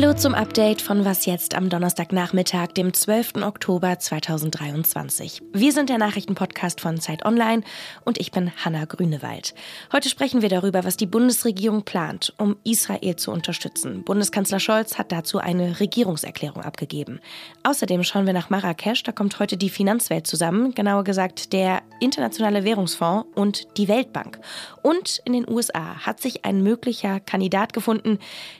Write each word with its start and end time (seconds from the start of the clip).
Hallo 0.00 0.14
zum 0.14 0.34
Update 0.34 0.80
von 0.80 1.04
Was 1.04 1.26
jetzt 1.26 1.54
am 1.54 1.68
Donnerstagnachmittag, 1.68 2.68
dem 2.68 2.94
12. 2.94 3.34
Oktober 3.42 3.98
2023. 3.98 5.42
Wir 5.52 5.72
sind 5.72 5.90
der 5.90 5.98
Nachrichtenpodcast 5.98 6.80
von 6.80 6.98
Zeit 6.98 7.26
Online 7.26 7.62
und 8.06 8.18
ich 8.18 8.30
bin 8.30 8.50
Hanna 8.64 8.86
Grünewald. 8.86 9.54
Heute 9.92 10.08
sprechen 10.08 10.40
wir 10.40 10.48
darüber, 10.48 10.84
was 10.84 10.96
die 10.96 11.04
Bundesregierung 11.04 11.82
plant, 11.82 12.32
um 12.38 12.56
Israel 12.64 13.16
zu 13.16 13.30
unterstützen. 13.30 14.02
Bundeskanzler 14.02 14.58
Scholz 14.58 14.96
hat 14.96 15.12
dazu 15.12 15.36
eine 15.36 15.80
Regierungserklärung 15.80 16.62
abgegeben. 16.62 17.20
Außerdem 17.62 18.02
schauen 18.02 18.24
wir 18.24 18.32
nach 18.32 18.48
Marrakesch, 18.48 19.02
da 19.02 19.12
kommt 19.12 19.38
heute 19.38 19.58
die 19.58 19.68
Finanzwelt 19.68 20.26
zusammen, 20.26 20.72
genauer 20.72 21.04
gesagt 21.04 21.52
der 21.52 21.82
Internationale 22.00 22.64
Währungsfonds 22.64 23.26
und 23.34 23.76
die 23.76 23.88
Weltbank. 23.88 24.38
Und 24.82 25.20
in 25.24 25.32
den 25.32 25.48
USA 25.48 26.06
hat 26.06 26.20
sich 26.20 26.44
ein 26.44 26.62
möglicher 26.62 27.20
Kandidat 27.20 27.72
gefunden, 27.72 28.18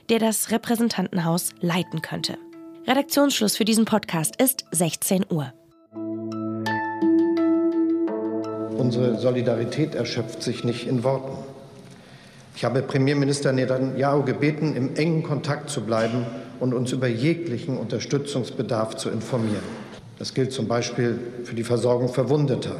der 0.09 0.19
das 0.19 0.51
Repräsentanten 0.51 1.11
Krankenhaus 1.11 1.51
leiten 1.59 2.01
könnte. 2.01 2.37
Redaktionsschluss 2.87 3.57
für 3.57 3.65
diesen 3.65 3.85
Podcast 3.85 4.41
ist 4.41 4.65
16 4.71 5.25
Uhr. 5.29 5.53
Unsere 8.77 9.19
Solidarität 9.19 9.93
erschöpft 9.93 10.41
sich 10.41 10.63
nicht 10.63 10.87
in 10.87 11.03
Worten. 11.03 11.37
Ich 12.55 12.65
habe 12.65 12.81
Premierminister 12.81 13.51
Netanyahu 13.51 14.23
gebeten, 14.23 14.75
im 14.75 14.95
engen 14.95 15.23
Kontakt 15.23 15.69
zu 15.69 15.81
bleiben 15.81 16.25
und 16.59 16.73
uns 16.73 16.91
über 16.91 17.07
jeglichen 17.07 17.77
Unterstützungsbedarf 17.77 18.95
zu 18.95 19.09
informieren. 19.09 19.63
Das 20.17 20.33
gilt 20.33 20.51
zum 20.51 20.67
Beispiel 20.67 21.19
für 21.43 21.55
die 21.55 21.63
Versorgung 21.63 22.09
Verwundeter. 22.09 22.77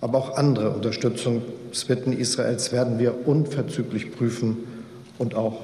Aber 0.00 0.18
auch 0.18 0.36
andere 0.36 0.70
Unterstützungsbitten 0.70 2.12
Israels 2.12 2.72
werden 2.72 2.98
wir 2.98 3.26
unverzüglich 3.26 4.12
prüfen 4.16 4.58
und 5.18 5.34
auch 5.34 5.60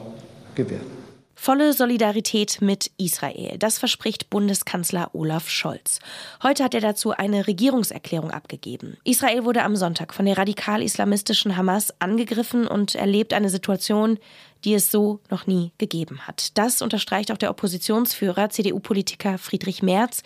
gewähren. 0.54 0.96
Volle 1.38 1.74
Solidarität 1.74 2.62
mit 2.62 2.90
Israel. 2.96 3.58
Das 3.58 3.78
verspricht 3.78 4.30
Bundeskanzler 4.30 5.10
Olaf 5.12 5.50
Scholz. 5.50 6.00
Heute 6.42 6.64
hat 6.64 6.74
er 6.74 6.80
dazu 6.80 7.12
eine 7.12 7.46
Regierungserklärung 7.46 8.30
abgegeben. 8.30 8.96
Israel 9.04 9.44
wurde 9.44 9.62
am 9.62 9.76
Sonntag 9.76 10.14
von 10.14 10.24
der 10.24 10.38
radikal-islamistischen 10.38 11.56
Hamas 11.56 11.94
angegriffen 12.00 12.66
und 12.66 12.94
erlebt 12.94 13.34
eine 13.34 13.50
Situation, 13.50 14.18
die 14.64 14.74
es 14.74 14.90
so 14.90 15.20
noch 15.30 15.46
nie 15.46 15.72
gegeben 15.78 16.26
hat. 16.26 16.56
Das 16.58 16.80
unterstreicht 16.80 17.30
auch 17.30 17.36
der 17.36 17.50
Oppositionsführer, 17.50 18.48
CDU-Politiker 18.48 19.36
Friedrich 19.38 19.82
Merz, 19.82 20.22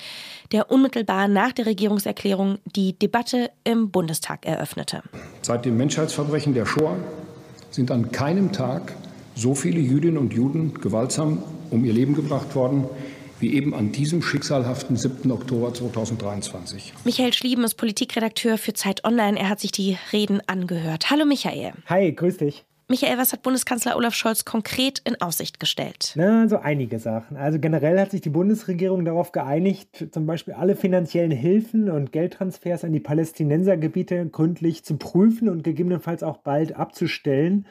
der 0.52 0.70
unmittelbar 0.70 1.27
nach 1.28 1.52
der 1.52 1.67
Regierungserklärung 1.67 2.58
die 2.64 2.98
Debatte 2.98 3.50
im 3.64 3.91
Bundestag 3.91 4.47
eröffnete. 4.47 5.02
Seit 5.42 5.64
dem 5.64 5.77
Menschheitsverbrechen 5.77 6.55
der 6.55 6.64
Shoah 6.64 6.97
sind 7.70 7.91
an 7.91 8.12
keinem 8.12 8.52
Tag 8.52 8.95
so 9.34 9.55
viele 9.55 9.81
Jüdinnen 9.81 10.19
und 10.19 10.33
Juden 10.33 10.75
gewaltsam 10.75 11.42
um 11.70 11.84
ihr 11.84 11.92
Leben 11.92 12.14
gebracht 12.14 12.55
worden, 12.55 12.84
wie 13.39 13.55
eben 13.55 13.75
an 13.75 13.92
diesem 13.92 14.23
schicksalhaften 14.23 14.97
7. 14.97 15.31
Oktober 15.31 15.73
2023. 15.73 16.92
Michael 17.05 17.33
Schlieben 17.33 17.64
ist 17.64 17.75
Politikredakteur 17.75 18.58
für 18.58 18.75
Zeit 18.75 19.05
Online. 19.05 19.39
Er 19.39 19.48
hat 19.48 19.61
sich 19.61 19.73
die 19.73 19.97
Reden 20.12 20.41
angehört. 20.47 21.11
Hallo 21.11 21.25
Michael. 21.25 21.73
Hi, 21.86 22.12
grüß 22.12 22.39
dich. 22.39 22.64
Michael, 22.91 23.19
was 23.19 23.33
hat 23.33 23.42
Bundeskanzler 23.42 23.97
Olaf 23.97 24.14
Scholz 24.14 24.45
konkret 24.45 24.98
in 25.05 25.20
Aussicht 25.20 25.61
gestellt? 25.61 26.12
Na, 26.17 26.48
so 26.48 26.58
einige 26.58 26.98
Sachen. 26.98 27.36
Also 27.36 27.61
generell 27.61 28.01
hat 28.01 28.11
sich 28.11 28.20
die 28.20 28.31
Bundesregierung 28.31 29.05
darauf 29.05 29.31
geeinigt, 29.31 30.08
zum 30.11 30.27
Beispiel 30.27 30.55
alle 30.55 30.75
finanziellen 30.75 31.31
Hilfen 31.31 31.89
und 31.89 32.11
Geldtransfers 32.11 32.83
an 32.83 32.92
die 32.92 32.98
Palästinensergebiete 32.98 34.27
gründlich 34.27 34.84
zu 34.84 34.97
prüfen 34.97 35.48
und 35.48 35.62
gegebenenfalls 35.62 36.25
auch 36.25 36.39
bald 36.39 36.75
abzustellen. 36.75 37.64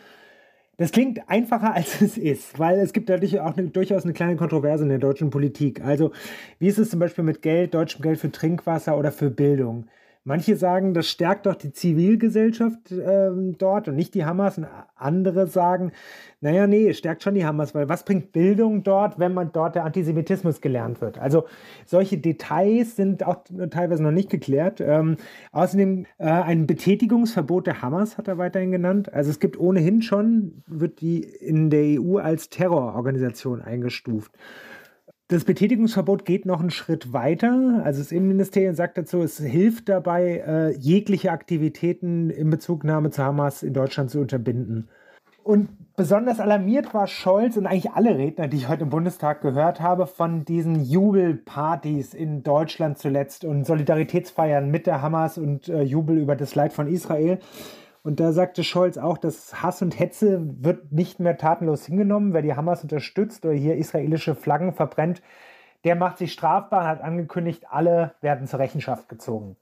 Das 0.79 0.91
klingt 0.93 1.29
einfacher, 1.29 1.73
als 1.75 2.01
es 2.01 2.17
ist, 2.17 2.57
weil 2.57 2.79
es 2.79 2.93
gibt 2.93 3.09
dadurch 3.09 3.39
auch 3.41 3.57
eine, 3.57 3.67
durchaus 3.67 4.05
eine 4.05 4.13
kleine 4.13 4.37
Kontroverse 4.37 4.83
in 4.83 4.89
der 4.89 4.97
deutschen 4.97 5.29
Politik. 5.29 5.81
Also, 5.83 6.11
wie 6.57 6.67
ist 6.67 6.79
es 6.79 6.89
zum 6.89 6.99
Beispiel 7.01 7.25
mit 7.25 7.41
Geld, 7.41 7.73
deutschem 7.73 8.01
Geld 8.01 8.17
für 8.17 8.31
Trinkwasser 8.31 8.97
oder 8.97 9.11
für 9.11 9.29
Bildung? 9.29 9.87
Manche 10.29 10.55
sagen, 10.57 10.93
das 10.93 11.09
stärkt 11.09 11.47
doch 11.47 11.55
die 11.55 11.71
Zivilgesellschaft 11.71 12.91
äh, 12.91 13.31
dort 13.57 13.87
und 13.87 13.95
nicht 13.95 14.13
die 14.13 14.25
Hamas. 14.25 14.59
Und 14.59 14.67
andere 14.95 15.47
sagen, 15.47 15.91
naja, 16.39 16.67
nee, 16.67 16.87
es 16.87 16.99
stärkt 16.99 17.23
schon 17.23 17.33
die 17.33 17.47
Hamas, 17.47 17.73
weil 17.73 17.89
was 17.89 18.05
bringt 18.05 18.31
Bildung 18.31 18.83
dort, 18.83 19.17
wenn 19.17 19.33
man 19.33 19.51
dort 19.51 19.73
der 19.73 19.85
Antisemitismus 19.85 20.61
gelernt 20.61 21.01
wird? 21.01 21.17
Also 21.17 21.45
solche 21.83 22.19
Details 22.19 22.95
sind 22.95 23.25
auch 23.25 23.37
teilweise 23.71 24.03
noch 24.03 24.11
nicht 24.11 24.29
geklärt. 24.29 24.79
Ähm, 24.81 25.17
außerdem 25.51 26.05
äh, 26.19 26.25
ein 26.25 26.67
Betätigungsverbot 26.67 27.65
der 27.65 27.81
Hamas 27.81 28.19
hat 28.19 28.27
er 28.27 28.37
weiterhin 28.37 28.71
genannt. 28.71 29.11
Also 29.11 29.31
es 29.31 29.39
gibt 29.39 29.59
ohnehin 29.59 30.03
schon, 30.03 30.61
wird 30.67 31.01
die 31.01 31.23
in 31.23 31.71
der 31.71 31.99
EU 31.99 32.17
als 32.17 32.51
Terrororganisation 32.51 33.63
eingestuft. 33.63 34.31
Das 35.31 35.45
Betätigungsverbot 35.45 36.25
geht 36.25 36.47
noch 36.47 36.59
einen 36.59 36.71
Schritt 36.71 37.13
weiter. 37.13 37.83
Also 37.83 37.99
das 37.99 38.11
Innenministerium 38.11 38.73
sagt 38.73 38.97
dazu, 38.97 39.21
es 39.21 39.37
hilft 39.37 39.87
dabei, 39.87 40.43
äh, 40.43 40.75
jegliche 40.75 41.31
Aktivitäten 41.31 42.31
in 42.31 42.49
Bezugnahme 42.49 43.11
zu 43.11 43.23
Hamas 43.23 43.61
in 43.61 43.75
Deutschland 43.75 44.09
zu 44.09 44.19
unterbinden. 44.21 44.89
Und 45.43 45.69
besonders 45.95 46.39
alarmiert 46.39 46.95
war 46.95 47.05
Scholz 47.05 47.57
und 47.57 47.67
eigentlich 47.67 47.91
alle 47.91 48.17
Redner, 48.17 48.47
die 48.47 48.57
ich 48.57 48.69
heute 48.69 48.83
im 48.83 48.89
Bundestag 48.89 49.41
gehört 49.41 49.81
habe, 49.81 50.07
von 50.07 50.45
diesen 50.45 50.83
Jubelpartys 50.83 52.15
in 52.15 52.41
Deutschland 52.41 52.97
zuletzt 52.97 53.45
und 53.45 53.65
Solidaritätsfeiern 53.65 54.71
mit 54.71 54.87
der 54.87 55.03
Hamas 55.03 55.37
und 55.37 55.69
äh, 55.69 55.83
Jubel 55.83 56.17
über 56.17 56.35
das 56.35 56.55
Leid 56.55 56.73
von 56.73 56.87
Israel. 56.87 57.37
Und 58.01 58.19
da 58.19 58.31
sagte 58.31 58.63
Scholz 58.63 58.97
auch, 58.97 59.17
dass 59.17 59.61
Hass 59.61 59.81
und 59.81 59.99
Hetze 59.99 60.39
wird 60.63 60.91
nicht 60.91 61.19
mehr 61.19 61.37
tatenlos 61.37 61.85
hingenommen. 61.85 62.33
Wer 62.33 62.41
die 62.41 62.55
Hamas 62.55 62.83
unterstützt 62.83 63.45
oder 63.45 63.53
hier 63.53 63.75
israelische 63.75 64.35
Flaggen 64.35 64.73
verbrennt, 64.73 65.21
der 65.83 65.95
macht 65.95 66.17
sich 66.17 66.31
strafbar 66.33 66.81
und 66.81 66.87
hat 66.87 67.01
angekündigt, 67.01 67.65
alle 67.69 68.13
werden 68.21 68.47
zur 68.47 68.59
Rechenschaft 68.59 69.09
gezogen. 69.09 69.57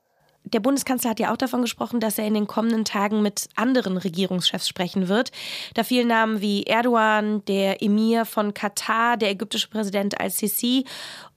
Der 0.53 0.59
Bundeskanzler 0.59 1.11
hat 1.11 1.19
ja 1.19 1.33
auch 1.33 1.37
davon 1.37 1.61
gesprochen, 1.61 1.99
dass 1.99 2.17
er 2.17 2.27
in 2.27 2.33
den 2.33 2.47
kommenden 2.47 2.85
Tagen 2.85 3.21
mit 3.21 3.49
anderen 3.55 3.97
Regierungschefs 3.97 4.67
sprechen 4.67 5.07
wird. 5.07 5.31
Da 5.73 5.83
fielen 5.83 6.07
Namen 6.07 6.41
wie 6.41 6.63
Erdogan, 6.63 7.43
der 7.45 7.81
Emir 7.81 8.25
von 8.25 8.53
Katar, 8.53 9.17
der 9.17 9.31
ägyptische 9.31 9.69
Präsident 9.69 10.19
al-Sisi 10.19 10.85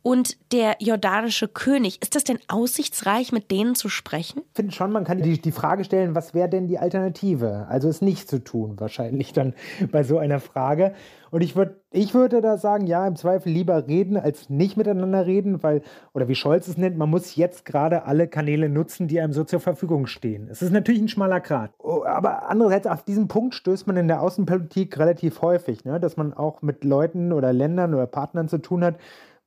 und 0.02 0.36
der 0.52 0.76
jordanische 0.78 1.48
König. 1.48 2.00
Ist 2.02 2.14
das 2.14 2.24
denn 2.24 2.38
aussichtsreich, 2.48 3.32
mit 3.32 3.50
denen 3.50 3.74
zu 3.74 3.88
sprechen? 3.88 4.42
Ich 4.48 4.56
finde 4.56 4.72
schon, 4.72 4.92
man 4.92 5.04
kann 5.04 5.20
die, 5.22 5.40
die 5.40 5.52
Frage 5.52 5.84
stellen, 5.84 6.14
was 6.14 6.32
wäre 6.32 6.48
denn 6.48 6.68
die 6.68 6.78
Alternative? 6.78 7.66
Also 7.68 7.88
es 7.88 8.00
nicht 8.00 8.28
zu 8.28 8.42
tun, 8.42 8.78
wahrscheinlich 8.78 9.32
dann 9.32 9.54
bei 9.90 10.02
so 10.02 10.18
einer 10.18 10.40
Frage. 10.40 10.94
Und 11.30 11.42
ich 11.42 11.56
würde 11.56 11.80
ich 11.92 12.14
würde 12.14 12.40
da 12.40 12.56
sagen, 12.56 12.86
ja, 12.86 13.06
im 13.06 13.16
Zweifel 13.16 13.50
lieber 13.50 13.88
reden, 13.88 14.16
als 14.16 14.48
nicht 14.48 14.76
miteinander 14.76 15.26
reden, 15.26 15.62
weil, 15.62 15.82
oder 16.14 16.28
wie 16.28 16.36
Scholz 16.36 16.68
es 16.68 16.76
nennt, 16.76 16.96
man 16.96 17.10
muss 17.10 17.34
jetzt 17.34 17.64
gerade 17.64 18.04
alle 18.04 18.28
Kanäle 18.28 18.68
nutzen, 18.68 19.08
die 19.08 19.20
einem 19.20 19.32
so 19.32 19.42
zur 19.42 19.58
Verfügung 19.58 20.06
stehen. 20.06 20.48
Es 20.48 20.62
ist 20.62 20.72
natürlich 20.72 21.00
ein 21.00 21.08
schmaler 21.08 21.40
Grat. 21.40 21.72
Oh, 21.78 22.04
aber 22.04 22.48
andererseits, 22.48 22.86
auf 22.86 23.02
diesen 23.02 23.26
Punkt 23.26 23.54
stößt 23.54 23.88
man 23.88 23.96
in 23.96 24.06
der 24.06 24.22
Außenpolitik 24.22 24.98
relativ 24.98 25.42
häufig, 25.42 25.84
ne? 25.84 25.98
dass 25.98 26.16
man 26.16 26.32
auch 26.32 26.62
mit 26.62 26.84
Leuten 26.84 27.32
oder 27.32 27.52
Ländern 27.52 27.92
oder 27.92 28.06
Partnern 28.06 28.48
zu 28.48 28.58
tun 28.58 28.84
hat, 28.84 28.96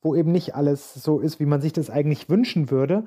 wo 0.01 0.13
eben 0.15 0.33
nicht 0.33 0.53
alles 0.55 0.93
so 0.93 1.19
ist, 1.19 1.39
wie 1.39 1.45
man 1.45 1.61
sich 1.61 1.71
das 1.71 1.89
eigentlich 1.89 2.29
wünschen 2.29 2.71
würde. 2.71 3.05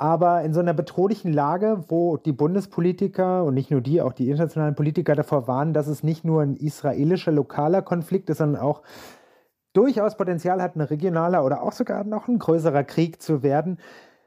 Aber 0.00 0.42
in 0.44 0.54
so 0.54 0.60
einer 0.60 0.74
bedrohlichen 0.74 1.32
Lage, 1.32 1.84
wo 1.88 2.18
die 2.18 2.30
Bundespolitiker 2.30 3.42
und 3.42 3.54
nicht 3.54 3.72
nur 3.72 3.80
die, 3.80 4.00
auch 4.00 4.12
die 4.12 4.30
internationalen 4.30 4.76
Politiker 4.76 5.16
davor 5.16 5.48
warnen, 5.48 5.74
dass 5.74 5.88
es 5.88 6.04
nicht 6.04 6.24
nur 6.24 6.40
ein 6.40 6.54
israelischer 6.54 7.32
lokaler 7.32 7.82
Konflikt 7.82 8.30
ist, 8.30 8.38
sondern 8.38 8.62
auch 8.62 8.82
durchaus 9.72 10.16
Potenzial 10.16 10.62
hat, 10.62 10.76
ein 10.76 10.82
regionaler 10.82 11.44
oder 11.44 11.64
auch 11.64 11.72
sogar 11.72 12.04
noch 12.04 12.28
ein 12.28 12.38
größerer 12.38 12.84
Krieg 12.84 13.20
zu 13.20 13.42
werden, 13.42 13.78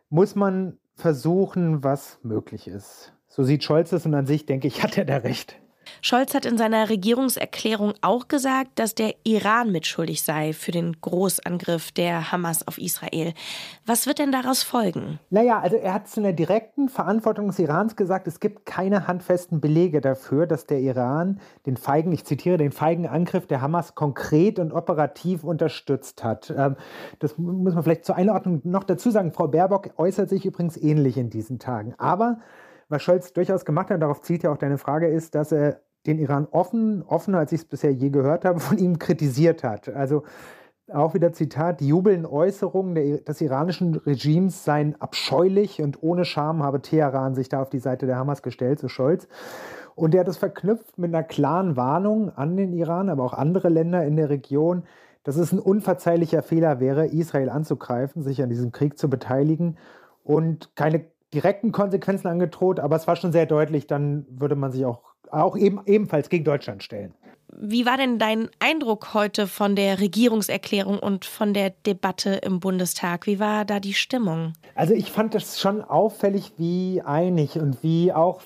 muss 0.09 0.35
man 0.35 0.77
versuchen, 0.95 1.85
was 1.85 2.19
möglich 2.21 2.67
ist. 2.67 3.13
So 3.29 3.43
sieht 3.43 3.63
Scholz 3.63 3.93
es 3.93 4.05
und 4.05 4.13
an 4.13 4.25
sich, 4.25 4.45
denke 4.45 4.67
ich, 4.67 4.83
hat 4.83 4.97
er 4.97 5.05
da 5.05 5.17
recht. 5.17 5.60
Scholz 6.03 6.33
hat 6.33 6.47
in 6.47 6.57
seiner 6.57 6.89
Regierungserklärung 6.89 7.93
auch 8.01 8.27
gesagt, 8.27 8.79
dass 8.79 8.95
der 8.95 9.13
Iran 9.23 9.71
mitschuldig 9.71 10.23
sei 10.23 10.51
für 10.51 10.71
den 10.71 10.99
Großangriff 10.99 11.91
der 11.91 12.31
Hamas 12.31 12.67
auf 12.67 12.79
Israel. 12.79 13.33
Was 13.85 14.07
wird 14.07 14.17
denn 14.17 14.31
daraus 14.31 14.63
folgen? 14.63 15.19
Naja, 15.29 15.59
also 15.59 15.75
er 15.77 15.93
hat 15.93 16.07
zu 16.07 16.19
einer 16.19 16.33
direkten 16.33 16.89
Verantwortung 16.89 17.47
des 17.47 17.59
Irans 17.59 17.95
gesagt, 17.95 18.27
es 18.27 18.39
gibt 18.39 18.65
keine 18.65 19.07
handfesten 19.07 19.61
Belege 19.61 20.01
dafür, 20.01 20.47
dass 20.47 20.65
der 20.65 20.79
Iran 20.79 21.39
den 21.67 21.77
feigen, 21.77 22.11
ich 22.11 22.25
zitiere, 22.25 22.57
den 22.57 22.71
feigen 22.71 23.05
Angriff 23.05 23.45
der 23.45 23.61
Hamas 23.61 23.93
konkret 23.93 24.57
und 24.57 24.71
operativ 24.71 25.43
unterstützt 25.43 26.23
hat. 26.23 26.51
Ähm, 26.57 26.77
das 27.19 27.37
muss 27.37 27.75
man 27.75 27.83
vielleicht 27.83 28.05
zur 28.05 28.15
Einordnung 28.15 28.61
noch 28.63 28.85
dazu 28.85 29.11
sagen. 29.11 29.31
Frau 29.33 29.47
Baerbock 29.47 29.91
äußert 29.97 30.29
sich 30.29 30.47
übrigens 30.47 30.77
ähnlich 30.77 31.17
in 31.17 31.29
diesen 31.29 31.59
Tagen. 31.59 31.93
Aber 31.99 32.39
was 32.89 33.03
Scholz 33.03 33.33
durchaus 33.33 33.65
gemacht 33.65 33.89
hat, 33.91 34.01
darauf 34.01 34.21
zielt 34.21 34.43
ja 34.43 34.51
auch 34.51 34.57
deine 34.57 34.79
Frage, 34.79 35.07
ist, 35.07 35.35
dass 35.35 35.51
er 35.51 35.79
den 36.05 36.19
Iran 36.19 36.47
offen, 36.51 37.03
offener 37.03 37.39
als 37.39 37.51
ich 37.51 37.61
es 37.61 37.65
bisher 37.65 37.91
je 37.91 38.09
gehört 38.09 38.45
habe, 38.45 38.59
von 38.61 38.77
ihm 38.77 38.99
kritisiert 38.99 39.63
hat. 39.63 39.89
Also 39.89 40.23
auch 40.91 41.13
wieder 41.13 41.31
Zitat, 41.31 41.79
die 41.79 41.87
jubelnden 41.87 42.25
Äußerungen 42.25 43.23
des 43.23 43.39
iranischen 43.39 43.95
Regimes 43.95 44.65
seien 44.65 44.99
abscheulich 44.99 45.81
und 45.81 46.03
ohne 46.03 46.25
Scham 46.25 46.63
habe 46.63 46.81
Teheran 46.81 47.33
sich 47.33 47.47
da 47.47 47.61
auf 47.61 47.69
die 47.69 47.79
Seite 47.79 48.07
der 48.07 48.17
Hamas 48.17 48.41
gestellt, 48.41 48.79
so 48.79 48.89
Scholz. 48.89 49.27
Und 49.95 50.13
er 50.15 50.21
hat 50.21 50.27
es 50.27 50.37
verknüpft 50.37 50.97
mit 50.97 51.13
einer 51.13 51.23
klaren 51.23 51.77
Warnung 51.77 52.29
an 52.29 52.57
den 52.57 52.73
Iran, 52.73 53.09
aber 53.09 53.23
auch 53.23 53.33
andere 53.33 53.69
Länder 53.69 54.05
in 54.05 54.17
der 54.17 54.29
Region, 54.29 54.83
dass 55.23 55.37
es 55.37 55.51
ein 55.51 55.59
unverzeihlicher 55.59 56.41
Fehler 56.41 56.79
wäre, 56.79 57.07
Israel 57.07 57.49
anzugreifen, 57.49 58.23
sich 58.23 58.41
an 58.41 58.49
diesem 58.49 58.71
Krieg 58.71 58.97
zu 58.97 59.09
beteiligen 59.09 59.77
und 60.23 60.75
keine 60.75 61.05
direkten 61.33 61.71
Konsequenzen 61.71 62.27
angedroht, 62.27 62.79
aber 62.79 62.95
es 62.95 63.07
war 63.07 63.15
schon 63.15 63.31
sehr 63.31 63.45
deutlich, 63.45 63.87
dann 63.87 64.25
würde 64.29 64.55
man 64.55 64.71
sich 64.71 64.85
auch, 64.85 65.10
auch 65.31 65.57
eben, 65.57 65.81
ebenfalls 65.85 66.29
gegen 66.29 66.43
Deutschland 66.43 66.83
stellen. 66.83 67.13
Wie 67.59 67.85
war 67.85 67.97
denn 67.97 68.17
dein 68.17 68.49
Eindruck 68.59 69.13
heute 69.13 69.45
von 69.45 69.75
der 69.75 69.99
Regierungserklärung 69.99 70.99
und 70.99 71.25
von 71.25 71.53
der 71.53 71.71
Debatte 71.85 72.35
im 72.35 72.59
Bundestag? 72.59 73.27
Wie 73.27 73.39
war 73.39 73.65
da 73.65 73.79
die 73.79 73.93
Stimmung? 73.93 74.53
Also 74.73 74.93
ich 74.93 75.11
fand 75.11 75.35
es 75.35 75.59
schon 75.59 75.81
auffällig, 75.81 76.53
wie 76.57 77.01
einig 77.01 77.57
und 77.57 77.83
wie 77.83 78.13
auch 78.13 78.41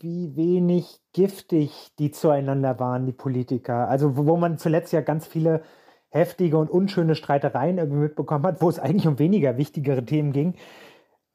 wie 0.00 0.34
wenig 0.36 1.00
giftig 1.12 1.90
die 1.98 2.10
zueinander 2.10 2.78
waren, 2.80 3.04
die 3.06 3.12
Politiker. 3.12 3.88
Also 3.88 4.16
wo 4.16 4.36
man 4.36 4.58
zuletzt 4.58 4.92
ja 4.92 5.02
ganz 5.02 5.26
viele 5.26 5.62
heftige 6.08 6.56
und 6.56 6.70
unschöne 6.70 7.14
Streitereien 7.14 7.78
irgendwie 7.78 8.00
mitbekommen 8.00 8.46
hat, 8.46 8.62
wo 8.62 8.70
es 8.70 8.78
eigentlich 8.78 9.06
um 9.06 9.18
weniger 9.18 9.58
wichtigere 9.58 10.04
Themen 10.04 10.32
ging 10.32 10.54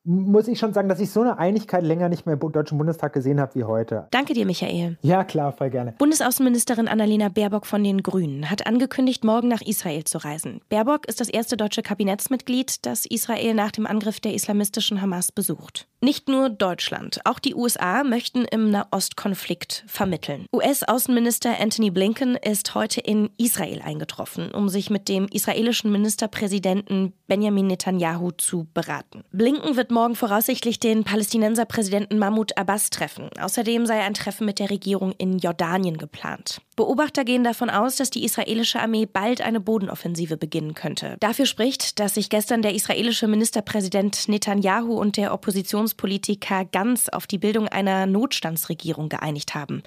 muss 0.04 0.48
ich 0.48 0.58
schon 0.58 0.74
sagen, 0.74 0.90
dass 0.90 1.00
ich 1.00 1.12
so 1.12 1.22
eine 1.22 1.38
Einigkeit 1.38 1.84
länger 1.84 2.10
nicht 2.10 2.26
mehr 2.26 2.38
im 2.42 2.52
Deutschen 2.52 2.78
Bundestag 2.78 3.14
gesehen 3.14 3.40
habe 3.40 3.56
wie 3.56 3.64
heute. 3.64 4.08
Danke 4.12 4.34
dir, 4.34 4.46
Michael. 4.46 4.98
Ja, 5.02 5.24
klar, 5.24 5.52
voll 5.52 5.70
gerne. 5.70 5.94
Bundesaußenministerin 5.98 6.88
Annalena 6.88 7.30
Baerbock 7.30 7.66
von 7.66 7.84
den 7.84 8.02
Grünen 8.02 8.50
hat 8.50 8.66
angekündigt, 8.66 9.24
morgen 9.24 9.48
nach 9.48 9.62
Israel 9.62 10.04
zu 10.04 10.18
reisen. 10.18 10.62
Baerbock 10.70 11.08
ist 11.08 11.22
das 11.22 11.30
erste 11.30 11.58
deutsche 11.58 11.84
Kabinettsmitglied, 11.84 12.86
das 12.86 13.06
Israel 13.06 13.54
nach 13.54 13.72
dem 13.72 13.86
Angriff 13.86 14.20
der 14.20 14.34
islamistischen 14.34 15.02
Hamas 15.02 15.32
besucht. 15.32 15.88
Nicht 16.04 16.30
nur 16.30 16.50
Deutschland, 16.50 17.22
auch 17.26 17.38
die 17.38 17.54
USA 17.54 18.04
möchten 18.04 18.46
im 18.46 18.72
Nahostkonflikt 18.72 19.84
vermitteln. 19.86 20.48
US-Außenminister 20.52 21.60
Anthony 21.60 21.92
Blinken 21.92 22.36
ist 22.38 22.74
heute 22.74 23.02
in 23.02 23.30
Israel 23.38 23.84
eingetroffen, 23.84 24.50
um 24.52 24.68
sich 24.68 24.90
mit 24.90 25.08
dem 25.10 25.28
israelischen 25.28 25.92
Ministerpräsidenten 25.92 27.14
Benjamin 27.28 27.68
Netanyahu 27.68 28.32
zu 28.32 28.68
beraten. 28.74 29.24
Blinken 29.32 29.76
wird 29.76 29.91
morgen 29.92 30.16
voraussichtlich 30.16 30.80
den 30.80 31.04
Palästinenserpräsidenten 31.04 32.18
Mahmoud 32.18 32.58
Abbas 32.58 32.90
treffen. 32.90 33.30
Außerdem 33.40 33.86
sei 33.86 34.02
ein 34.02 34.14
Treffen 34.14 34.46
mit 34.46 34.58
der 34.58 34.70
Regierung 34.70 35.14
in 35.18 35.38
Jordanien 35.38 35.98
geplant. 35.98 36.62
Beobachter 36.76 37.26
gehen 37.26 37.44
davon 37.44 37.70
aus, 37.70 37.98
dass 37.98 38.10
die 38.10 38.24
israelische 38.24 38.80
Armee 38.80 39.06
bald 39.06 39.42
eine 39.42 39.60
Bodenoffensive 39.60 40.38
beginnen 40.38 40.74
könnte. 40.74 41.18
Dafür 41.20 41.46
spricht, 41.46 42.00
dass 42.00 42.16
sich 42.16 42.30
gestern 42.30 42.62
der 42.62 42.74
israelische 42.74 43.28
Ministerpräsident 43.28 44.28
Netanyahu 44.28 45.00
und 45.00 45.18
der 45.18 45.34
Oppositionspolitiker 45.34 46.66
Ganz 46.66 47.10
auf 47.10 47.28
die 47.28 47.38
Bildung 47.38 47.68
einer 47.68 48.06
Notstandsregierung 48.06 49.10
geeinigt 49.10 49.54
haben. 49.54 49.84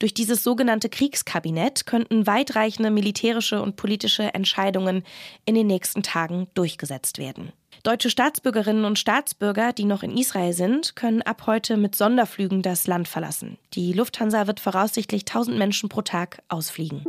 Durch 0.00 0.12
dieses 0.12 0.42
sogenannte 0.42 0.88
Kriegskabinett 0.88 1.86
könnten 1.86 2.26
weitreichende 2.26 2.90
militärische 2.90 3.62
und 3.62 3.76
politische 3.76 4.34
Entscheidungen 4.34 5.04
in 5.46 5.54
den 5.54 5.66
nächsten 5.66 6.02
Tagen 6.02 6.48
durchgesetzt 6.54 7.18
werden. 7.18 7.52
Deutsche 7.82 8.10
Staatsbürgerinnen 8.10 8.84
und 8.84 8.98
Staatsbürger, 8.98 9.72
die 9.72 9.84
noch 9.84 10.02
in 10.02 10.16
Israel 10.16 10.52
sind, 10.52 10.96
können 10.96 11.22
ab 11.22 11.44
heute 11.46 11.76
mit 11.76 11.96
Sonderflügen 11.96 12.62
das 12.62 12.86
Land 12.86 13.08
verlassen. 13.08 13.58
Die 13.74 13.92
Lufthansa 13.92 14.46
wird 14.46 14.60
voraussichtlich 14.60 15.22
1000 15.22 15.58
Menschen 15.58 15.88
pro 15.88 16.02
Tag 16.02 16.42
ausfliegen. 16.48 17.04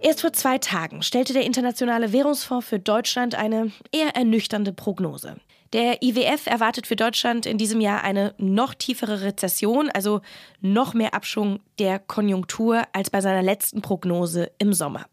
Erst 0.00 0.20
vor 0.20 0.32
zwei 0.32 0.58
Tagen 0.58 1.02
stellte 1.02 1.32
der 1.32 1.44
Internationale 1.44 2.12
Währungsfonds 2.12 2.66
für 2.66 2.78
Deutschland 2.78 3.34
eine 3.34 3.72
eher 3.92 4.14
ernüchternde 4.14 4.72
Prognose. 4.72 5.36
Der 5.74 6.02
IWF 6.02 6.46
erwartet 6.46 6.86
für 6.86 6.96
Deutschland 6.96 7.44
in 7.44 7.58
diesem 7.58 7.82
Jahr 7.82 8.02
eine 8.02 8.34
noch 8.38 8.72
tiefere 8.72 9.20
Rezession, 9.20 9.90
also 9.90 10.22
noch 10.62 10.94
mehr 10.94 11.12
Abschwung 11.12 11.60
der 11.78 11.98
Konjunktur 11.98 12.84
als 12.94 13.10
bei 13.10 13.20
seiner 13.20 13.42
letzten 13.42 13.82
Prognose 13.82 14.50
im 14.58 14.72
Sommer. 14.72 15.04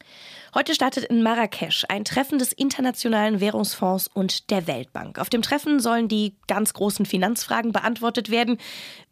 Heute 0.54 0.74
startet 0.74 1.04
in 1.04 1.22
Marrakesch 1.22 1.84
ein 1.90 2.06
Treffen 2.06 2.40
des 2.40 2.54
Internationalen 2.54 3.42
Währungsfonds 3.42 4.08
und 4.08 4.50
der 4.50 4.66
Weltbank. 4.66 5.20
Auf 5.20 5.30
dem 5.30 5.42
Treffen 5.42 5.82
sollen 5.82 6.08
die 6.08 6.38
ganz 6.48 6.72
großen 6.72 7.06
Finanzfragen 7.06 7.74
beantwortet 7.74 8.30
werden, 8.30 8.58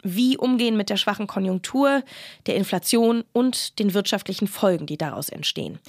wie 0.01 0.38
umgehen 0.38 0.78
mit 0.78 0.90
der 0.90 0.95
schwachen 0.95 1.28
Konjunktur, 1.28 2.04
der 2.45 2.56
Inflation 2.56 3.25
und 3.34 3.80
den 3.80 3.94
wirtschaftlichen 3.94 4.48
Folgen, 4.48 4.86
die 4.86 4.98
daraus 4.98 5.28
entstehen. 5.28 5.80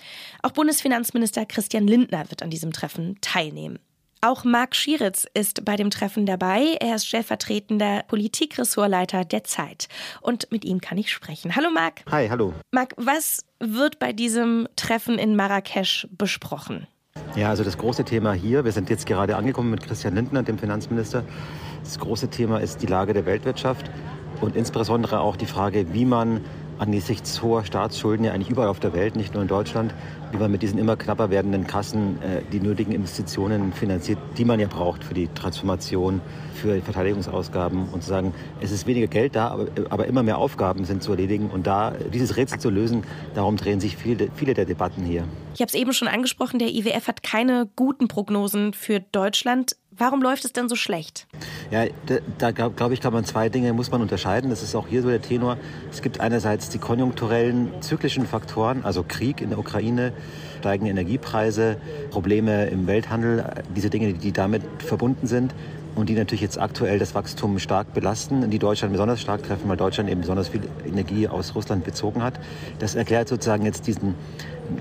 Auch 0.42 0.50
Bundesfinanzminister 0.50 1.46
Christian 1.46 1.86
Lindner 1.86 2.28
wird 2.30 2.42
an 2.42 2.50
diesem 2.50 2.72
Treffen 2.72 3.18
teilnehmen. 3.20 3.78
Auch 4.24 4.42
Marc 4.42 4.74
Schieritz 4.74 5.26
ist 5.34 5.66
bei 5.66 5.76
dem 5.76 5.90
Treffen 5.90 6.24
dabei. 6.24 6.78
Er 6.80 6.94
ist 6.94 7.06
stellvertretender 7.06 8.04
Politikressortleiter 8.08 9.26
der 9.26 9.44
Zeit. 9.44 9.86
Und 10.22 10.50
mit 10.50 10.64
ihm 10.64 10.80
kann 10.80 10.96
ich 10.96 11.12
sprechen. 11.12 11.54
Hallo 11.56 11.68
Marc. 11.70 12.00
Hi, 12.10 12.28
hallo. 12.30 12.54
Marc, 12.70 12.94
was 12.96 13.44
wird 13.60 13.98
bei 13.98 14.14
diesem 14.14 14.66
Treffen 14.76 15.18
in 15.18 15.36
Marrakesch 15.36 16.08
besprochen? 16.10 16.86
Ja, 17.36 17.50
also 17.50 17.64
das 17.64 17.76
große 17.76 18.06
Thema 18.06 18.32
hier, 18.32 18.64
wir 18.64 18.72
sind 18.72 18.88
jetzt 18.88 19.04
gerade 19.04 19.36
angekommen 19.36 19.70
mit 19.70 19.82
Christian 19.82 20.14
Lindner, 20.14 20.42
dem 20.42 20.56
Finanzminister. 20.56 21.22
Das 21.82 21.98
große 21.98 22.28
Thema 22.28 22.62
ist 22.62 22.80
die 22.80 22.86
Lage 22.86 23.12
der 23.12 23.26
Weltwirtschaft 23.26 23.90
und 24.40 24.56
insbesondere 24.56 25.20
auch 25.20 25.36
die 25.36 25.44
Frage, 25.44 25.92
wie 25.92 26.06
man 26.06 26.40
angesichts 26.78 27.42
hoher 27.42 27.64
Staatsschulden 27.64 28.24
ja 28.24 28.32
eigentlich 28.32 28.50
überall 28.50 28.68
auf 28.68 28.80
der 28.80 28.94
Welt, 28.94 29.16
nicht 29.16 29.34
nur 29.34 29.42
in 29.42 29.48
Deutschland, 29.48 29.94
wie 30.32 30.38
man 30.38 30.50
mit 30.50 30.62
diesen 30.62 30.78
immer 30.78 30.96
knapper 30.96 31.30
werdenden 31.30 31.66
Kassen 31.66 32.20
äh, 32.22 32.42
die 32.52 32.60
nötigen 32.60 32.92
Investitionen 32.92 33.72
finanziert, 33.72 34.18
die 34.36 34.44
man 34.44 34.60
ja 34.60 34.66
braucht 34.66 35.04
für 35.04 35.14
die 35.14 35.28
Transformation, 35.28 36.20
für 36.54 36.80
Verteidigungsausgaben 36.80 37.88
und 37.90 38.02
zu 38.02 38.08
sagen, 38.08 38.34
es 38.60 38.72
ist 38.72 38.86
weniger 38.86 39.06
Geld 39.06 39.36
da, 39.36 39.48
aber, 39.48 39.66
aber 39.90 40.06
immer 40.06 40.22
mehr 40.22 40.38
Aufgaben 40.38 40.84
sind 40.84 41.02
zu 41.02 41.12
erledigen 41.12 41.50
und 41.50 41.66
da 41.66 41.92
dieses 42.12 42.36
Rätsel 42.36 42.58
zu 42.58 42.70
lösen, 42.70 43.04
darum 43.34 43.56
drehen 43.56 43.80
sich 43.80 43.96
viele, 43.96 44.28
viele 44.34 44.54
der 44.54 44.64
Debatten 44.64 45.04
hier. 45.04 45.24
Ich 45.54 45.60
habe 45.60 45.68
es 45.68 45.74
eben 45.74 45.92
schon 45.92 46.08
angesprochen, 46.08 46.58
der 46.58 46.68
IWF 46.68 47.06
hat 47.06 47.22
keine 47.22 47.68
guten 47.76 48.08
Prognosen 48.08 48.72
für 48.72 49.00
Deutschland. 49.00 49.76
Warum 49.96 50.22
läuft 50.22 50.44
es 50.44 50.52
denn 50.52 50.68
so 50.68 50.74
schlecht? 50.74 51.26
Ja, 51.70 51.84
da, 52.06 52.50
da 52.52 52.68
glaube 52.70 52.94
ich, 52.94 53.00
kann 53.00 53.12
man 53.12 53.24
zwei 53.24 53.48
Dinge 53.48 53.72
muss 53.72 53.90
man 53.90 54.02
unterscheiden. 54.02 54.50
Das 54.50 54.62
ist 54.62 54.74
auch 54.74 54.88
hier 54.88 55.02
so 55.02 55.08
der 55.08 55.22
Tenor. 55.22 55.56
Es 55.90 56.02
gibt 56.02 56.20
einerseits 56.20 56.68
die 56.68 56.78
konjunkturellen, 56.78 57.70
zyklischen 57.80 58.26
Faktoren, 58.26 58.84
also 58.84 59.04
Krieg 59.06 59.40
in 59.40 59.50
der 59.50 59.58
Ukraine, 59.58 60.12
steigende 60.60 60.90
Energiepreise, 60.90 61.76
Probleme 62.10 62.66
im 62.66 62.86
Welthandel, 62.86 63.44
diese 63.76 63.90
Dinge, 63.90 64.14
die 64.14 64.32
damit 64.32 64.62
verbunden 64.78 65.26
sind 65.26 65.54
und 65.94 66.08
die 66.08 66.14
natürlich 66.14 66.40
jetzt 66.40 66.58
aktuell 66.58 66.98
das 66.98 67.14
Wachstum 67.14 67.58
stark 67.58 67.92
belasten, 67.94 68.50
die 68.50 68.58
Deutschland 68.58 68.92
besonders 68.92 69.20
stark 69.20 69.42
treffen, 69.42 69.68
weil 69.68 69.76
Deutschland 69.76 70.10
eben 70.10 70.20
besonders 70.20 70.48
viel 70.48 70.62
Energie 70.86 71.28
aus 71.28 71.54
Russland 71.54 71.84
bezogen 71.84 72.22
hat. 72.22 72.34
Das 72.78 72.94
erklärt 72.94 73.28
sozusagen 73.28 73.64
jetzt 73.64 73.86
diesen 73.86 74.14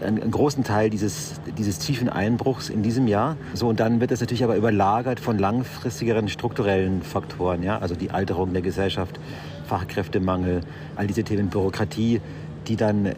einen 0.01 0.31
großen 0.31 0.63
Teil 0.63 0.89
dieses, 0.89 1.33
dieses 1.57 1.77
tiefen 1.79 2.09
Einbruchs 2.09 2.69
in 2.69 2.83
diesem 2.83 3.07
Jahr. 3.07 3.35
So, 3.53 3.67
und 3.67 3.79
dann 3.79 3.99
wird 3.99 4.11
das 4.11 4.21
natürlich 4.21 4.43
aber 4.43 4.55
überlagert 4.55 5.19
von 5.19 5.37
langfristigeren 5.37 6.29
strukturellen 6.29 7.01
Faktoren, 7.01 7.63
ja, 7.63 7.79
also 7.79 7.95
die 7.95 8.11
Alterung 8.11 8.53
der 8.53 8.61
Gesellschaft, 8.61 9.19
Fachkräftemangel, 9.67 10.61
all 10.95 11.07
diese 11.07 11.23
Themen, 11.23 11.49
Bürokratie, 11.49 12.21
die 12.67 12.75
dann 12.75 13.05
äh, 13.05 13.13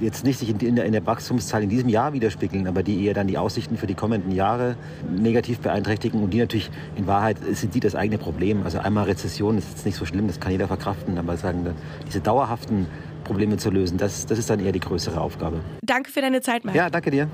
jetzt 0.00 0.24
nicht 0.24 0.38
sich 0.38 0.50
in, 0.50 0.76
in 0.76 0.92
der 0.92 1.06
Wachstumszahl 1.06 1.62
in 1.62 1.68
diesem 1.68 1.88
Jahr 1.88 2.12
widerspiegeln, 2.12 2.66
aber 2.66 2.82
die 2.82 3.04
eher 3.04 3.14
dann 3.14 3.26
die 3.26 3.38
Aussichten 3.38 3.76
für 3.76 3.86
die 3.86 3.94
kommenden 3.94 4.32
Jahre 4.32 4.76
negativ 5.10 5.60
beeinträchtigen 5.60 6.22
und 6.22 6.30
die 6.30 6.38
natürlich 6.38 6.70
in 6.96 7.06
Wahrheit 7.06 7.38
sind 7.52 7.74
die 7.74 7.80
das 7.80 7.94
eigene 7.94 8.18
Problem. 8.18 8.62
Also 8.64 8.78
einmal 8.78 9.04
Rezession 9.04 9.58
ist 9.58 9.68
jetzt 9.70 9.86
nicht 9.86 9.96
so 9.96 10.04
schlimm, 10.04 10.26
das 10.26 10.40
kann 10.40 10.52
jeder 10.52 10.68
verkraften, 10.68 11.18
aber 11.18 11.36
sagen, 11.36 11.66
diese 12.06 12.20
dauerhaften 12.20 12.86
Probleme 13.24 13.56
zu 13.56 13.70
lösen, 13.70 13.98
das, 13.98 14.26
das 14.26 14.38
ist 14.38 14.48
dann 14.50 14.60
eher 14.60 14.72
die 14.72 14.80
größere 14.80 15.20
Aufgabe. 15.20 15.60
Danke 15.82 16.10
für 16.10 16.20
deine 16.20 16.40
Zeit, 16.40 16.64
Marc. 16.64 16.76
Ja, 16.76 16.90
danke 16.90 17.10
dir. 17.10 17.28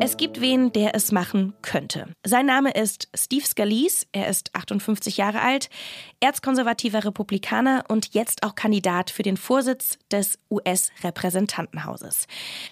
Es 0.00 0.16
gibt 0.16 0.40
wen, 0.40 0.72
der 0.72 0.94
es 0.94 1.12
machen 1.12 1.54
könnte. 1.62 2.08
Sein 2.24 2.46
Name 2.46 2.72
ist 2.72 3.08
Steve 3.14 3.46
Scalise. 3.46 4.06
Er 4.12 4.28
ist 4.28 4.54
58 4.54 5.16
Jahre 5.16 5.40
alt, 5.40 5.70
erzkonservativer 6.20 7.04
Republikaner 7.04 7.84
und 7.88 8.12
jetzt 8.12 8.42
auch 8.42 8.54
Kandidat 8.54 9.10
für 9.10 9.22
den 9.22 9.36
Vorsitz 9.36 9.98
des 10.10 10.38
US-Repräsentantenhauses. 10.50 12.26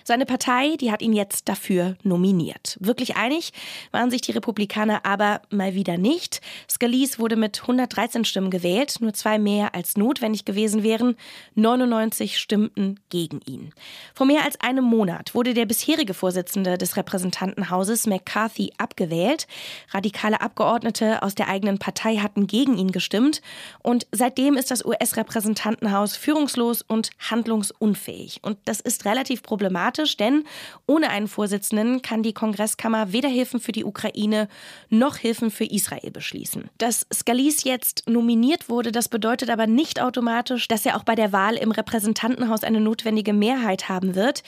Seine 0.05 0.27
Partei, 0.27 0.77
die 0.79 0.91
hat 0.91 1.01
ihn 1.01 1.13
jetzt 1.13 1.49
dafür 1.49 1.97
nominiert. 2.03 2.77
Wirklich 2.81 3.17
einig 3.17 3.53
waren 3.93 4.11
sich 4.11 4.21
die 4.21 4.33
Republikaner 4.33 5.07
aber 5.07 5.41
mal 5.49 5.75
wieder 5.75 5.97
nicht. 5.97 6.41
Scalise 6.69 7.19
wurde 7.19 7.37
mit 7.37 7.63
113 7.63 8.25
Stimmen 8.25 8.51
gewählt, 8.51 8.97
nur 9.01 9.15
zwei 9.15 9.39
mehr 9.39 9.75
als 9.75 9.97
notwendig 9.97 10.45
gewesen 10.45 10.83
wären. 10.83 11.17
99 11.55 12.39
stimmten 12.39 13.01
gegen 13.09 13.41
ihn. 13.47 13.73
Vor 14.13 14.27
mehr 14.27 14.45
als 14.45 14.61
einem 14.61 14.85
Monat 14.85 15.35
wurde 15.35 15.55
der 15.55 15.67
bisherige 15.67 16.15
Vorsitzende 16.15 16.77
des 16.77 16.97
Repräsentantenhauses 16.97 17.12
US-Repräsentantenhauses 17.13 18.07
McCarthy 18.07 18.73
abgewählt. 18.79 19.47
Radikale 19.91 20.41
Abgeordnete 20.41 21.23
aus 21.23 21.35
der 21.35 21.49
eigenen 21.49 21.79
Partei 21.79 22.17
hatten 22.17 22.47
gegen 22.47 22.77
ihn 22.79 22.93
gestimmt. 22.93 23.43
Und 23.83 24.07
seitdem 24.13 24.57
ist 24.57 24.71
das 24.71 24.85
US-Repräsentantenhaus 24.85 26.17
führungslos 26.17 26.83
und 26.83 27.11
handlungsunfähig. 27.19 28.41
Und 28.43 28.59
das 28.65 28.81
ist 28.81 29.05
relativ 29.05 29.43
problematisch, 29.43 30.17
denn 30.17 30.45
ohne 30.87 31.11
einen 31.11 31.29
Vorsitzenden 31.29 32.03
kann 32.03 32.23
die 32.23 32.33
Kongresskammer 32.33 33.13
weder 33.13 33.29
Hilfen 33.29 33.61
für 33.61 33.73
die 33.73 33.85
Ukraine 33.85 34.49
noch 34.89 35.17
Hilfen 35.17 35.51
für 35.51 35.65
Israel 35.65 36.11
beschließen. 36.11 36.71
Dass 36.79 37.07
Scalise 37.13 37.69
jetzt 37.69 38.09
nominiert 38.09 38.69
wurde, 38.69 38.93
das 38.93 39.09
bedeutet 39.09 39.51
aber 39.51 39.67
nicht 39.67 40.01
automatisch, 40.01 40.69
dass 40.69 40.87
er 40.87 40.97
auch 40.97 41.05
bei 41.05 41.15
der 41.15 41.33
Wahl 41.33 41.57
im 41.57 41.71
Repräsentantenhaus 41.71 42.65
eine 42.65 42.81
notwendige 42.81 43.33
Mehrheit 43.33 43.89
haben 43.89 44.15
wird. 44.15 44.43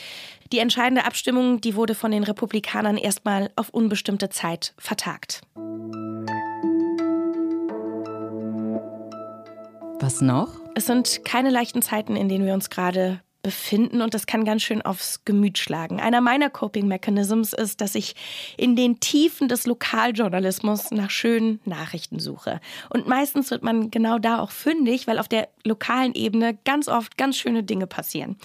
Die 0.53 0.59
entscheidende 0.59 1.05
Abstimmung, 1.05 1.61
die 1.61 1.75
wurde 1.75 1.95
von 1.95 2.11
den 2.11 2.25
Republikanern 2.25 2.97
erstmal 2.97 3.51
auf 3.57 3.71
unbestimmte 3.71 4.29
Zeit 4.29 4.75
vertagt. 4.79 5.41
Was 10.01 10.21
noch? 10.21 10.61
Es 10.75 10.87
sind 10.87 11.25
keine 11.25 11.51
leichten 11.51 11.81
Zeiten, 11.81 12.17
in 12.17 12.29
denen 12.29 12.47
wir 12.47 12.55
uns 12.55 12.69
gerade 12.69 13.21
befinden 13.45 14.01
und 14.01 14.15
das 14.15 14.27
kann 14.27 14.45
ganz 14.45 14.63
schön 14.63 14.83
aufs 14.83 15.25
Gemüt 15.25 15.59
schlagen. 15.59 16.01
Einer 16.01 16.21
meiner 16.21 16.51
Coping 16.51 16.89
Mechanisms 16.89 17.53
ist, 17.53 17.81
dass 17.81 17.95
ich 17.95 18.17
in 18.57 18.75
den 18.75 18.99
Tiefen 18.99 19.49
des 19.49 19.67
Lokaljournalismus 19.67 20.91
nach 20.91 21.11
schönen 21.11 21.61
Nachrichten 21.65 22.19
suche. 22.19 22.61
Und 22.89 23.07
meistens 23.07 23.53
wird 23.53 23.63
man 23.63 23.91
genau 23.91 24.19
da 24.19 24.41
auch 24.41 24.51
fündig, 24.51 25.07
weil 25.07 25.19
auf 25.19 25.29
der 25.29 25.49
lokalen 25.63 26.15
Ebene 26.15 26.59
ganz 26.65 26.89
oft 26.89 27.17
ganz 27.19 27.37
schöne 27.37 27.63
Dinge 27.63 27.87
passieren. 27.87 28.37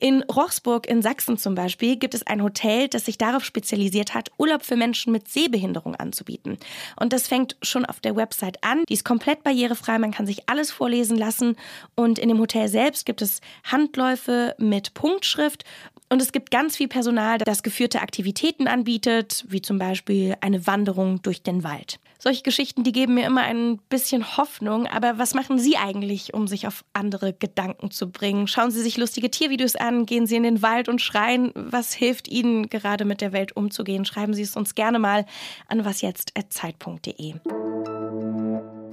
In 0.00 0.24
Rochsburg 0.24 0.88
in 0.88 1.02
Sachsen 1.02 1.38
zum 1.38 1.54
Beispiel 1.54 1.96
gibt 1.96 2.14
es 2.14 2.26
ein 2.26 2.42
Hotel, 2.42 2.88
das 2.88 3.04
sich 3.04 3.18
darauf 3.18 3.44
spezialisiert 3.44 4.12
hat, 4.12 4.32
Urlaub 4.38 4.64
für 4.64 4.76
Menschen 4.76 5.12
mit 5.12 5.28
Sehbehinderung 5.28 5.94
anzubieten. 5.94 6.58
Und 6.98 7.12
das 7.12 7.28
fängt 7.28 7.56
schon 7.62 7.84
auf 7.84 8.00
der 8.00 8.16
Website 8.16 8.64
an. 8.64 8.82
Die 8.88 8.94
ist 8.94 9.04
komplett 9.04 9.44
barrierefrei, 9.44 9.98
man 10.00 10.10
kann 10.10 10.26
sich 10.26 10.48
alles 10.48 10.72
vorlesen 10.72 11.16
lassen. 11.16 11.56
Und 11.94 12.18
in 12.18 12.28
dem 12.28 12.40
Hotel 12.40 12.66
selbst 12.66 13.06
gibt 13.06 13.22
es 13.22 13.40
Handläufe 13.62 14.31
mit 14.58 14.94
Punktschrift 14.94 15.64
und 16.12 16.20
es 16.20 16.30
gibt 16.30 16.50
ganz 16.50 16.76
viel 16.76 16.88
Personal, 16.88 17.38
das 17.38 17.62
geführte 17.62 18.02
Aktivitäten 18.02 18.68
anbietet, 18.68 19.46
wie 19.48 19.62
zum 19.62 19.78
Beispiel 19.78 20.36
eine 20.42 20.66
Wanderung 20.66 21.22
durch 21.22 21.42
den 21.42 21.64
Wald. 21.64 21.98
Solche 22.18 22.42
Geschichten, 22.42 22.84
die 22.84 22.92
geben 22.92 23.14
mir 23.14 23.24
immer 23.24 23.40
ein 23.40 23.78
bisschen 23.88 24.36
Hoffnung. 24.36 24.86
Aber 24.86 25.16
was 25.16 25.32
machen 25.32 25.58
Sie 25.58 25.78
eigentlich, 25.78 26.34
um 26.34 26.46
sich 26.46 26.66
auf 26.66 26.84
andere 26.92 27.32
Gedanken 27.32 27.90
zu 27.90 28.10
bringen? 28.10 28.46
Schauen 28.46 28.70
Sie 28.70 28.82
sich 28.82 28.98
lustige 28.98 29.30
Tiervideos 29.30 29.74
an, 29.74 30.04
gehen 30.04 30.26
Sie 30.26 30.36
in 30.36 30.42
den 30.42 30.60
Wald 30.60 30.90
und 30.90 31.00
schreien. 31.00 31.50
Was 31.54 31.94
hilft 31.94 32.28
Ihnen 32.28 32.68
gerade 32.68 33.06
mit 33.06 33.22
der 33.22 33.32
Welt 33.32 33.56
umzugehen? 33.56 34.04
Schreiben 34.04 34.34
Sie 34.34 34.42
es 34.42 34.54
uns 34.54 34.74
gerne 34.74 34.98
mal 34.98 35.24
an 35.66 35.84
wasjetzt.zeit.de. 35.86 37.36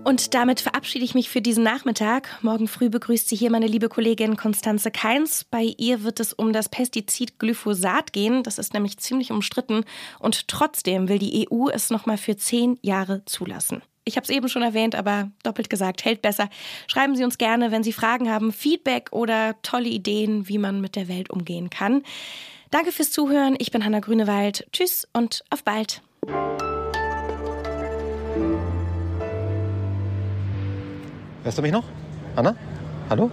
Und 0.09 0.33
damit 0.33 0.59
verabschiede 0.59 1.05
ich 1.05 1.13
mich 1.13 1.29
für 1.29 1.39
diesen 1.39 1.63
Nachmittag. 1.63 2.39
Morgen 2.41 2.67
früh 2.67 2.89
begrüßt 2.89 3.29
Sie 3.29 3.35
hier 3.35 3.51
meine 3.51 3.67
liebe 3.67 3.89
Kollegin 3.89 4.37
Konstanze 4.37 4.89
Keins. 4.89 5.43
Bei 5.43 5.75
ihr 5.77 6.01
wird 6.01 6.19
es 6.19 6.33
um 6.33 6.51
das 6.51 6.67
Pestizid 6.67 7.37
Glyphosat 7.37 8.11
gehen. 8.11 8.41
Das 8.41 8.57
ist 8.57 8.73
nämlich 8.73 8.97
ziemlich 8.97 9.31
umstritten. 9.31 9.83
Und 10.17 10.47
trotzdem 10.47 11.09
will 11.09 11.19
die 11.19 11.47
EU 11.47 11.69
es 11.69 11.91
nochmal 11.91 12.17
für 12.17 12.35
zehn 12.35 12.79
Jahre 12.81 13.23
zulassen. 13.25 13.83
Ich 14.03 14.15
habe 14.15 14.23
es 14.23 14.31
eben 14.31 14.49
schon 14.49 14.63
erwähnt, 14.63 14.95
aber 14.95 15.29
doppelt 15.43 15.69
gesagt, 15.69 16.03
hält 16.03 16.23
besser. 16.23 16.49
Schreiben 16.87 17.15
Sie 17.15 17.23
uns 17.23 17.37
gerne, 17.37 17.69
wenn 17.69 17.83
Sie 17.83 17.93
Fragen 17.93 18.31
haben, 18.31 18.51
Feedback 18.51 19.09
oder 19.11 19.61
tolle 19.61 19.89
Ideen, 19.89 20.49
wie 20.49 20.57
man 20.57 20.81
mit 20.81 20.95
der 20.95 21.07
Welt 21.07 21.29
umgehen 21.29 21.69
kann. 21.69 22.01
Danke 22.71 22.91
fürs 22.91 23.11
Zuhören. 23.11 23.57
Ich 23.59 23.69
bin 23.69 23.85
Hanna 23.85 23.99
Grünewald. 23.99 24.65
Tschüss 24.71 25.07
und 25.13 25.43
auf 25.51 25.63
bald. 25.63 26.01
Hörst 31.43 31.57
du 31.57 31.61
mich 31.61 31.71
noch? 31.71 31.85
Anna? 32.35 32.55
Hallo? 33.09 33.31